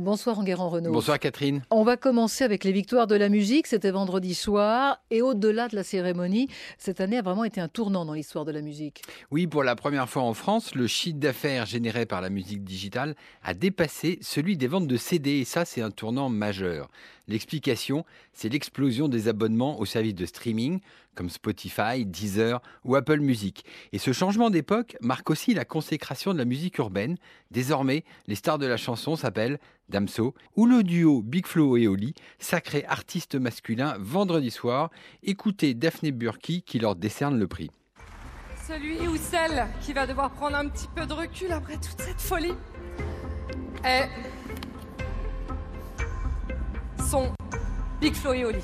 Bonsoir 0.00 0.38
Enguerrand 0.38 0.70
Renault. 0.70 0.92
Bonsoir 0.92 1.18
Catherine. 1.18 1.60
On 1.68 1.84
va 1.84 1.98
commencer 1.98 2.42
avec 2.42 2.64
les 2.64 2.72
victoires 2.72 3.06
de 3.06 3.16
la 3.16 3.28
musique. 3.28 3.66
C'était 3.66 3.90
vendredi 3.90 4.34
soir. 4.34 5.02
Et 5.10 5.20
au-delà 5.20 5.68
de 5.68 5.76
la 5.76 5.82
cérémonie, 5.82 6.48
cette 6.78 7.02
année 7.02 7.18
a 7.18 7.22
vraiment 7.22 7.44
été 7.44 7.60
un 7.60 7.68
tournant 7.68 8.06
dans 8.06 8.14
l'histoire 8.14 8.46
de 8.46 8.50
la 8.50 8.62
musique. 8.62 9.02
Oui, 9.30 9.46
pour 9.46 9.62
la 9.62 9.76
première 9.76 10.08
fois 10.08 10.22
en 10.22 10.32
France, 10.32 10.74
le 10.74 10.86
chiffre 10.86 11.18
d'affaires 11.18 11.66
généré 11.66 12.06
par 12.06 12.22
la 12.22 12.30
musique 12.30 12.64
digitale 12.64 13.14
a 13.42 13.52
dépassé 13.52 14.18
celui 14.22 14.56
des 14.56 14.68
ventes 14.68 14.86
de 14.86 14.96
CD. 14.96 15.32
Et 15.32 15.44
ça, 15.44 15.66
c'est 15.66 15.82
un 15.82 15.90
tournant 15.90 16.30
majeur. 16.30 16.88
L'explication, 17.28 18.06
c'est 18.32 18.48
l'explosion 18.48 19.06
des 19.06 19.28
abonnements 19.28 19.78
aux 19.78 19.86
services 19.86 20.14
de 20.14 20.24
streaming 20.24 20.80
comme 21.14 21.28
Spotify, 21.28 22.06
Deezer 22.06 22.62
ou 22.84 22.96
Apple 22.96 23.20
Music. 23.20 23.64
Et 23.92 23.98
ce 23.98 24.12
changement 24.12 24.48
d'époque 24.48 24.96
marque 25.00 25.28
aussi 25.30 25.54
la 25.54 25.64
consécration 25.64 26.32
de 26.32 26.38
la 26.38 26.44
musique 26.44 26.78
urbaine. 26.78 27.18
Désormais, 27.50 28.04
les 28.26 28.34
stars 28.34 28.58
de 28.58 28.66
la 28.66 28.76
chanson 28.76 29.16
s'appellent 29.16 29.58
Damso 29.90 30.34
ou 30.56 30.66
le 30.66 30.82
duo 30.82 31.20
Big 31.22 31.46
Flo 31.46 31.76
et 31.76 31.86
Oli, 31.86 32.14
sacré 32.38 32.84
artiste 32.88 33.34
masculin 33.34 33.96
vendredi 33.98 34.50
soir. 34.50 34.90
Écoutez 35.22 35.74
Daphné 35.74 36.12
Burki 36.12 36.62
qui 36.62 36.78
leur 36.78 36.96
décerne 36.96 37.38
le 37.38 37.46
prix. 37.46 37.70
Celui 38.66 39.06
ou 39.08 39.16
celle 39.16 39.66
qui 39.80 39.92
va 39.92 40.06
devoir 40.06 40.30
prendre 40.30 40.56
un 40.56 40.68
petit 40.68 40.88
peu 40.94 41.04
de 41.04 41.12
recul 41.12 41.50
après 41.52 41.74
toute 41.74 42.00
cette 42.00 42.20
folie 42.20 42.54
est 43.84 44.08
son 47.10 47.32
Big 48.00 48.14
Flo 48.14 48.32
et 48.32 48.44
Oli. 48.44 48.62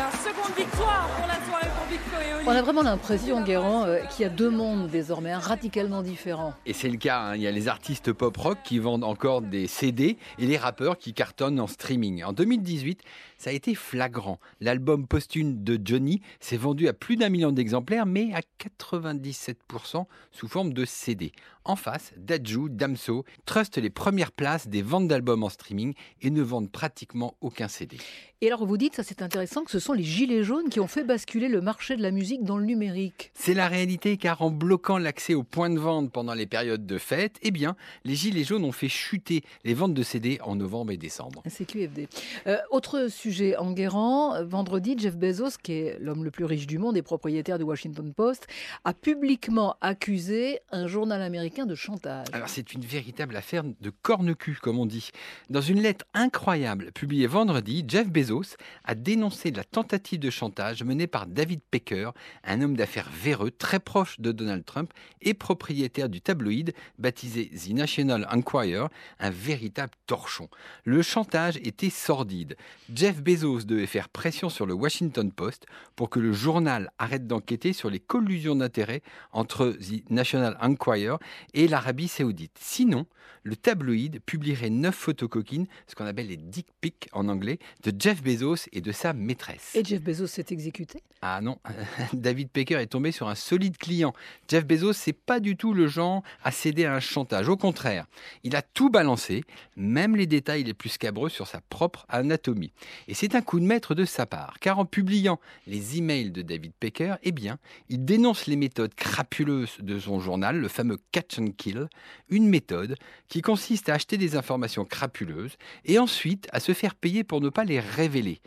Seconde 0.00 0.56
victoire 0.56 1.08
pour 1.14 1.26
la 1.26 1.34
soirée 1.46 1.68
pour 1.76 2.22
et 2.22 2.34
Oli. 2.34 2.44
On 2.46 2.52
a 2.52 2.62
vraiment 2.62 2.82
l'impression, 2.82 3.42
Guérand, 3.42 3.84
euh, 3.84 3.98
qu'il 4.10 4.22
y 4.22 4.24
a 4.24 4.30
deux 4.30 4.48
mondes 4.48 4.88
désormais, 4.88 5.30
hein, 5.30 5.38
radicalement 5.38 6.00
différents. 6.00 6.54
Et 6.64 6.72
c'est 6.72 6.88
le 6.88 6.96
cas, 6.96 7.20
hein. 7.20 7.36
il 7.36 7.42
y 7.42 7.46
a 7.46 7.50
les 7.50 7.68
artistes 7.68 8.10
pop 8.12 8.34
rock 8.34 8.58
qui 8.64 8.78
vendent 8.78 9.04
encore 9.04 9.42
des 9.42 9.66
CD 9.66 10.16
et 10.38 10.46
les 10.46 10.56
rappeurs 10.56 10.96
qui 10.96 11.12
cartonnent 11.12 11.60
en 11.60 11.66
streaming. 11.66 12.24
En 12.24 12.32
2018, 12.32 13.02
ça 13.40 13.48
a 13.48 13.52
été 13.54 13.74
flagrant. 13.74 14.38
L'album 14.60 15.06
posthume 15.06 15.64
de 15.64 15.80
Johnny 15.82 16.20
s'est 16.40 16.58
vendu 16.58 16.88
à 16.88 16.92
plus 16.92 17.16
d'un 17.16 17.30
million 17.30 17.52
d'exemplaires, 17.52 18.04
mais 18.04 18.34
à 18.34 18.42
97% 18.60 20.04
sous 20.30 20.46
forme 20.46 20.74
de 20.74 20.84
CD. 20.84 21.32
En 21.64 21.76
face, 21.76 22.12
Dajou, 22.18 22.68
Damso 22.68 23.24
trustent 23.46 23.78
les 23.78 23.90
premières 23.90 24.32
places 24.32 24.68
des 24.68 24.82
ventes 24.82 25.08
d'albums 25.08 25.42
en 25.42 25.48
streaming 25.48 25.94
et 26.20 26.30
ne 26.30 26.42
vendent 26.42 26.70
pratiquement 26.70 27.34
aucun 27.40 27.68
CD. 27.68 27.96
Et 28.42 28.46
alors 28.46 28.64
vous 28.64 28.78
dites, 28.78 28.96
ça 28.96 29.02
c'est 29.02 29.20
intéressant, 29.20 29.64
que 29.64 29.70
ce 29.70 29.78
sont 29.78 29.92
les 29.92 30.02
gilets 30.02 30.42
jaunes 30.42 30.70
qui 30.70 30.80
ont 30.80 30.86
fait 30.86 31.04
basculer 31.04 31.48
le 31.48 31.60
marché 31.60 31.96
de 31.96 32.02
la 32.02 32.10
musique 32.10 32.42
dans 32.42 32.56
le 32.56 32.64
numérique. 32.64 33.30
C'est 33.34 33.52
la 33.52 33.68
réalité 33.68 34.16
car 34.16 34.40
en 34.40 34.50
bloquant 34.50 34.96
l'accès 34.96 35.34
aux 35.34 35.42
points 35.42 35.68
de 35.68 35.78
vente 35.78 36.10
pendant 36.10 36.32
les 36.32 36.46
périodes 36.46 36.86
de 36.86 36.98
fête, 36.98 37.36
eh 37.42 37.50
bien, 37.50 37.76
les 38.04 38.14
gilets 38.14 38.44
jaunes 38.44 38.64
ont 38.64 38.72
fait 38.72 38.88
chuter 38.88 39.42
les 39.64 39.74
ventes 39.74 39.92
de 39.92 40.02
CD 40.02 40.38
en 40.42 40.56
novembre 40.56 40.92
et 40.92 40.96
décembre. 40.96 41.42
C'est 41.46 41.66
QFD. 41.66 42.08
Euh, 42.46 42.56
autre 42.70 43.08
sujet 43.08 43.29
en 43.58 43.72
guérant, 43.72 44.44
vendredi, 44.44 44.96
Jeff 44.98 45.16
Bezos, 45.16 45.58
qui 45.62 45.72
est 45.72 45.98
l'homme 46.00 46.24
le 46.24 46.30
plus 46.30 46.44
riche 46.44 46.66
du 46.66 46.78
monde 46.78 46.96
et 46.96 47.02
propriétaire 47.02 47.58
du 47.58 47.64
Washington 47.64 48.12
Post, 48.12 48.46
a 48.84 48.94
publiquement 48.94 49.76
accusé 49.80 50.60
un 50.70 50.86
journal 50.86 51.22
américain 51.22 51.66
de 51.66 51.74
chantage. 51.74 52.26
Alors 52.32 52.48
c'est 52.48 52.72
une 52.72 52.82
véritable 52.82 53.36
affaire 53.36 53.62
de 53.64 53.92
corne-cul, 54.02 54.58
comme 54.60 54.78
on 54.78 54.86
dit. 54.86 55.10
Dans 55.48 55.60
une 55.60 55.80
lettre 55.80 56.04
incroyable 56.14 56.92
publiée 56.92 57.26
vendredi, 57.26 57.84
Jeff 57.86 58.08
Bezos 58.10 58.56
a 58.84 58.94
dénoncé 58.94 59.50
la 59.50 59.64
tentative 59.64 60.20
de 60.20 60.30
chantage 60.30 60.82
menée 60.82 61.06
par 61.06 61.26
David 61.26 61.60
Pecker, 61.70 62.10
un 62.44 62.62
homme 62.62 62.76
d'affaires 62.76 63.10
véreux 63.12 63.50
très 63.50 63.80
proche 63.80 64.20
de 64.20 64.32
Donald 64.32 64.64
Trump 64.64 64.92
et 65.22 65.34
propriétaire 65.34 66.08
du 66.08 66.20
tabloïd 66.20 66.74
baptisé 66.98 67.50
The 67.50 67.70
National 67.70 68.26
Enquirer, 68.30 68.86
un 69.18 69.30
véritable 69.30 69.92
torchon. 70.06 70.48
Le 70.84 71.02
chantage 71.02 71.56
était 71.58 71.90
sordide. 71.90 72.56
Jeff 72.92 73.19
Bezos 73.20 73.60
devait 73.64 73.86
faire 73.86 74.08
pression 74.08 74.48
sur 74.48 74.66
le 74.66 74.74
Washington 74.74 75.30
Post 75.32 75.66
pour 75.96 76.10
que 76.10 76.20
le 76.20 76.32
journal 76.32 76.90
arrête 76.98 77.26
d'enquêter 77.26 77.72
sur 77.72 77.90
les 77.90 78.00
collusions 78.00 78.56
d'intérêts 78.56 79.02
entre 79.32 79.70
The 79.70 80.10
National 80.10 80.56
Enquirer 80.60 81.16
et 81.54 81.68
l'Arabie 81.68 82.08
saoudite. 82.08 82.56
Sinon, 82.60 83.06
le 83.42 83.56
tabloïd 83.56 84.20
publierait 84.20 84.70
neuf 84.70 84.94
photos 84.94 85.28
coquines, 85.28 85.66
ce 85.86 85.94
qu'on 85.94 86.06
appelle 86.06 86.28
les 86.28 86.36
dick 86.36 86.66
pics 86.80 87.08
en 87.12 87.28
anglais, 87.28 87.58
de 87.84 87.92
Jeff 87.98 88.22
Bezos 88.22 88.68
et 88.72 88.80
de 88.80 88.92
sa 88.92 89.12
maîtresse. 89.12 89.74
Et 89.74 89.84
Jeff 89.84 90.02
Bezos 90.02 90.26
s'est 90.26 90.46
exécuté? 90.50 91.02
Ah 91.22 91.40
non, 91.40 91.58
David 92.12 92.50
Pecker 92.50 92.80
est 92.80 92.86
tombé 92.86 93.12
sur 93.12 93.28
un 93.28 93.34
solide 93.34 93.76
client. 93.76 94.12
Jeff 94.48 94.66
Bezos, 94.66 94.92
c'est 94.92 95.12
pas 95.12 95.40
du 95.40 95.56
tout 95.56 95.74
le 95.74 95.86
genre 95.86 96.22
à 96.42 96.50
céder 96.50 96.84
à 96.84 96.94
un 96.94 97.00
chantage. 97.00 97.48
Au 97.48 97.56
contraire, 97.56 98.06
il 98.44 98.56
a 98.56 98.62
tout 98.62 98.90
balancé, 98.90 99.44
même 99.76 100.16
les 100.16 100.26
détails 100.26 100.64
les 100.64 100.74
plus 100.74 100.90
scabreux 100.90 101.28
sur 101.28 101.46
sa 101.46 101.60
propre 101.60 102.06
anatomie. 102.08 102.72
Et 103.10 103.14
c'est 103.14 103.34
un 103.34 103.42
coup 103.42 103.58
de 103.58 103.64
maître 103.64 103.96
de 103.96 104.04
sa 104.04 104.24
part, 104.24 104.60
car 104.60 104.78
en 104.78 104.84
publiant 104.84 105.40
les 105.66 105.98
emails 105.98 106.30
de 106.30 106.42
David 106.42 106.70
Pecker, 106.78 107.16
eh 107.24 107.32
bien, 107.32 107.58
il 107.88 108.04
dénonce 108.04 108.46
les 108.46 108.54
méthodes 108.54 108.94
crapuleuses 108.94 109.78
de 109.80 109.98
son 109.98 110.20
journal, 110.20 110.60
le 110.60 110.68
fameux 110.68 110.96
catch 111.10 111.40
and 111.40 111.48
kill, 111.56 111.88
une 112.28 112.46
méthode 112.46 112.94
qui 113.26 113.42
consiste 113.42 113.88
à 113.88 113.94
acheter 113.94 114.16
des 114.16 114.36
informations 114.36 114.84
crapuleuses 114.84 115.56
et 115.84 115.98
ensuite 115.98 116.46
à 116.52 116.60
se 116.60 116.72
faire 116.72 116.94
payer 116.94 117.24
pour 117.24 117.40
ne 117.40 117.48
pas 117.48 117.64
les 117.64 117.80
révéler 117.80 118.40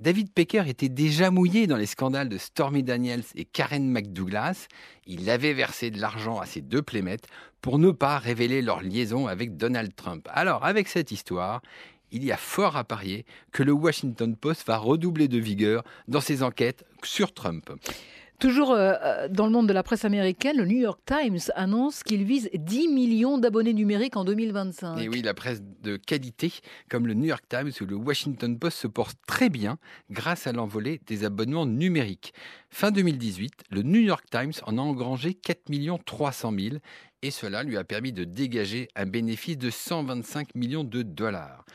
David 0.00 0.32
Pecker 0.32 0.64
était 0.66 0.88
déjà 0.90 1.30
mouillé 1.30 1.66
dans 1.66 1.76
les 1.76 1.86
scandales 1.86 2.28
de 2.28 2.38
Stormy 2.38 2.82
Daniels 2.82 3.24
et 3.36 3.44
Karen 3.44 3.86
McDouglas. 3.90 4.66
Il 5.06 5.28
avait 5.28 5.52
versé 5.52 5.90
de 5.90 6.00
l'argent 6.00 6.40
à 6.40 6.46
ses 6.46 6.62
deux 6.62 6.80
playmates 6.80 7.26
pour 7.60 7.78
ne 7.78 7.90
pas 7.90 8.18
révéler 8.18 8.62
leur 8.62 8.80
liaison 8.80 9.26
avec 9.26 9.58
Donald 9.58 9.94
Trump. 9.94 10.26
Alors, 10.32 10.64
avec 10.64 10.88
cette 10.88 11.10
histoire, 11.10 11.60
il 12.12 12.24
y 12.24 12.32
a 12.32 12.36
fort 12.36 12.76
à 12.76 12.84
parier 12.84 13.24
que 13.52 13.62
le 13.62 13.72
Washington 13.72 14.36
Post 14.36 14.66
va 14.66 14.76
redoubler 14.76 15.28
de 15.28 15.38
vigueur 15.38 15.84
dans 16.08 16.20
ses 16.20 16.42
enquêtes 16.42 16.84
sur 17.02 17.32
Trump. 17.32 17.70
Toujours 18.40 18.70
euh, 18.70 19.28
dans 19.28 19.44
le 19.44 19.52
monde 19.52 19.68
de 19.68 19.74
la 19.74 19.82
presse 19.82 20.06
américaine, 20.06 20.56
le 20.56 20.64
New 20.64 20.78
York 20.78 20.98
Times 21.04 21.52
annonce 21.54 22.02
qu'il 22.02 22.24
vise 22.24 22.48
10 22.54 22.88
millions 22.88 23.36
d'abonnés 23.36 23.74
numériques 23.74 24.16
en 24.16 24.24
2025. 24.24 24.98
Et 24.98 25.10
oui, 25.10 25.20
la 25.20 25.34
presse 25.34 25.60
de 25.82 25.98
qualité, 25.98 26.50
comme 26.88 27.06
le 27.06 27.12
New 27.12 27.26
York 27.26 27.44
Times 27.50 27.70
ou 27.82 27.84
le 27.84 27.96
Washington 27.96 28.58
Post, 28.58 28.78
se 28.78 28.86
porte 28.86 29.18
très 29.26 29.50
bien 29.50 29.76
grâce 30.10 30.46
à 30.46 30.52
l'envolée 30.52 31.02
des 31.06 31.24
abonnements 31.24 31.66
numériques. 31.66 32.32
Fin 32.70 32.90
2018, 32.90 33.64
le 33.70 33.82
New 33.82 34.00
York 34.00 34.24
Times 34.30 34.54
en 34.62 34.78
a 34.78 34.80
engrangé 34.80 35.34
4 35.34 35.60
300 36.06 36.52
000 36.58 36.76
et 37.20 37.30
cela 37.30 37.62
lui 37.62 37.76
a 37.76 37.84
permis 37.84 38.12
de 38.12 38.24
dégager 38.24 38.88
un 38.96 39.04
bénéfice 39.04 39.58
de 39.58 39.68
125 39.68 40.54
millions 40.54 40.84
de 40.84 41.02
dollars. 41.02 41.66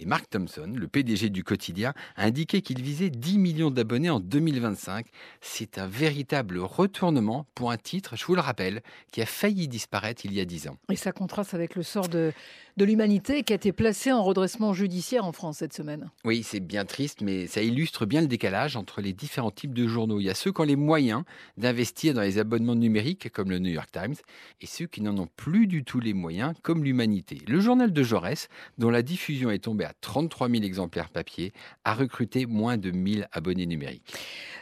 Et 0.00 0.06
Mark 0.06 0.30
Thompson, 0.30 0.72
le 0.76 0.86
PDG 0.86 1.28
du 1.28 1.42
quotidien, 1.42 1.92
a 2.14 2.24
indiqué 2.24 2.62
qu'il 2.62 2.80
visait 2.80 3.10
10 3.10 3.38
millions 3.38 3.70
d'abonnés 3.72 4.10
en 4.10 4.20
2025. 4.20 5.06
C'est 5.40 5.76
un 5.78 5.88
véritable 5.88 6.60
retournement 6.60 7.46
pour 7.56 7.72
un 7.72 7.76
titre, 7.76 8.16
je 8.16 8.24
vous 8.24 8.36
le 8.36 8.40
rappelle, 8.40 8.82
qui 9.10 9.20
a 9.22 9.26
failli 9.26 9.66
disparaître 9.66 10.24
il 10.24 10.32
y 10.34 10.40
a 10.40 10.44
10 10.44 10.68
ans. 10.68 10.76
Et 10.88 10.94
ça 10.94 11.10
contraste 11.10 11.52
avec 11.52 11.74
le 11.74 11.82
sort 11.82 12.08
de, 12.08 12.32
de 12.76 12.84
l'humanité 12.84 13.42
qui 13.42 13.52
a 13.52 13.56
été 13.56 13.72
placé 13.72 14.12
en 14.12 14.22
redressement 14.22 14.72
judiciaire 14.72 15.24
en 15.24 15.32
France 15.32 15.58
cette 15.58 15.72
semaine. 15.72 16.10
Oui, 16.24 16.44
c'est 16.44 16.60
bien 16.60 16.84
triste, 16.84 17.20
mais 17.20 17.48
ça 17.48 17.60
illustre 17.60 18.06
bien 18.06 18.20
le 18.20 18.28
décalage 18.28 18.76
entre 18.76 19.00
les 19.00 19.12
différents 19.12 19.50
types 19.50 19.74
de 19.74 19.88
journaux. 19.88 20.20
Il 20.20 20.26
y 20.26 20.30
a 20.30 20.34
ceux 20.34 20.52
qui 20.52 20.60
ont 20.60 20.64
les 20.64 20.76
moyens 20.76 21.24
d'investir 21.56 22.14
dans 22.14 22.20
les 22.20 22.38
abonnements 22.38 22.76
numériques, 22.76 23.32
comme 23.32 23.50
le 23.50 23.58
New 23.58 23.72
York 23.72 23.90
Times, 23.90 24.14
et 24.60 24.66
ceux 24.66 24.86
qui 24.86 25.00
n'en 25.00 25.18
ont 25.18 25.28
plus 25.36 25.66
du 25.66 25.82
tout 25.82 25.98
les 25.98 26.14
moyens, 26.14 26.54
comme 26.62 26.84
l'Humanité. 26.84 27.40
Le 27.48 27.58
journal 27.58 27.92
de 27.92 28.02
Jaurès, 28.04 28.48
dont 28.78 28.90
la 28.90 29.02
diffusion 29.02 29.50
est 29.50 29.58
tombée 29.58 29.87
à 29.88 29.92
33 30.00 30.48
000 30.48 30.62
exemplaires 30.62 31.08
papier, 31.08 31.52
a 31.84 31.94
recruté 31.94 32.46
moins 32.46 32.76
de 32.76 32.90
1000 32.90 33.26
abonnés 33.32 33.66
numériques. 33.66 34.14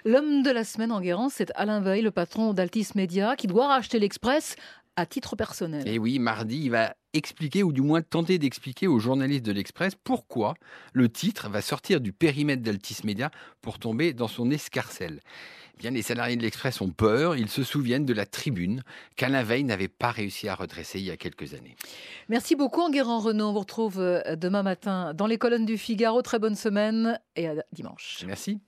L'homme 0.04 0.42
de 0.42 0.50
la 0.50 0.64
semaine 0.64 0.92
en 0.92 1.00
Guérance, 1.00 1.34
c'est 1.36 1.50
Alain 1.56 1.80
Veil, 1.80 2.02
le 2.02 2.12
patron 2.12 2.54
d'Altis 2.54 2.88
Media, 2.94 3.34
qui 3.36 3.48
doit 3.48 3.66
racheter 3.66 3.98
l'Express 3.98 4.56
à 4.94 5.04
titre 5.04 5.36
personnel. 5.36 5.86
Et 5.86 5.98
oui, 5.98 6.18
mardi, 6.18 6.64
il 6.64 6.70
va 6.70 6.94
expliquer, 7.16 7.62
ou 7.62 7.72
du 7.72 7.82
moins 7.82 8.02
tenter 8.02 8.38
d'expliquer 8.38 8.86
aux 8.86 8.98
journalistes 8.98 9.44
de 9.44 9.52
l'Express 9.52 9.94
pourquoi 10.02 10.54
le 10.92 11.08
titre 11.08 11.48
va 11.48 11.62
sortir 11.62 12.00
du 12.00 12.12
périmètre 12.12 12.62
d'Altis 12.62 12.98
Media 13.04 13.30
pour 13.62 13.78
tomber 13.78 14.12
dans 14.12 14.28
son 14.28 14.50
escarcelle. 14.50 15.20
Eh 15.74 15.80
bien, 15.80 15.90
les 15.90 16.02
salariés 16.02 16.36
de 16.36 16.42
l'Express 16.42 16.80
ont 16.80 16.90
peur, 16.90 17.36
ils 17.36 17.50
se 17.50 17.62
souviennent 17.62 18.06
de 18.06 18.14
la 18.14 18.24
tribune 18.24 18.82
qu'Alain 19.16 19.42
Veil 19.42 19.64
n'avait 19.64 19.88
pas 19.88 20.10
réussi 20.10 20.48
à 20.48 20.54
redresser 20.54 21.00
il 21.00 21.04
y 21.04 21.10
a 21.10 21.18
quelques 21.18 21.52
années. 21.52 21.76
Merci 22.28 22.56
beaucoup 22.56 22.80
Enguerrand 22.80 23.18
Renaud, 23.18 23.48
on 23.48 23.52
vous 23.52 23.60
retrouve 23.60 24.00
euh, 24.00 24.36
demain 24.36 24.62
matin 24.62 25.12
dans 25.12 25.26
les 25.26 25.36
colonnes 25.36 25.66
du 25.66 25.76
Figaro. 25.76 26.22
Très 26.22 26.38
bonne 26.38 26.56
semaine 26.56 27.20
et 27.36 27.48
à 27.48 27.54
dimanche. 27.72 28.24
Merci. 28.26 28.58